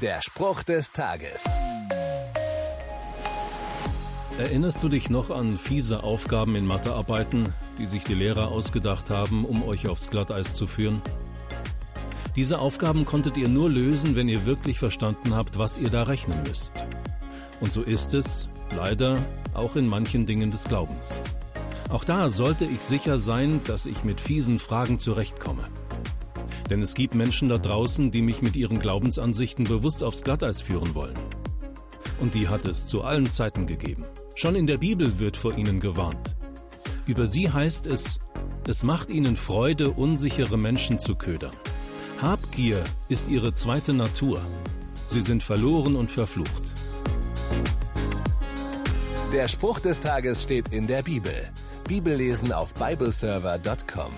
[0.00, 1.44] Der Spruch des Tages.
[4.38, 9.44] Erinnerst du dich noch an fiese Aufgaben in Mathearbeiten, die sich die Lehrer ausgedacht haben,
[9.44, 11.02] um euch aufs Glatteis zu führen?
[12.34, 16.42] Diese Aufgaben konntet ihr nur lösen, wenn ihr wirklich verstanden habt, was ihr da rechnen
[16.44, 16.72] müsst.
[17.60, 19.18] Und so ist es, leider,
[19.52, 21.20] auch in manchen Dingen des Glaubens.
[21.90, 25.68] Auch da sollte ich sicher sein, dass ich mit fiesen Fragen zurechtkomme.
[26.70, 30.94] Denn es gibt Menschen da draußen, die mich mit ihren Glaubensansichten bewusst aufs Glatteis führen
[30.94, 31.18] wollen.
[32.20, 34.04] Und die hat es zu allen Zeiten gegeben.
[34.36, 36.36] Schon in der Bibel wird vor ihnen gewarnt.
[37.06, 38.20] Über sie heißt es,
[38.68, 41.50] es macht ihnen Freude, unsichere Menschen zu ködern.
[42.22, 44.40] Habgier ist ihre zweite Natur.
[45.08, 46.62] Sie sind verloren und verflucht.
[49.32, 51.34] Der Spruch des Tages steht in der Bibel.
[51.88, 54.12] Bibellesen auf bibleserver.com.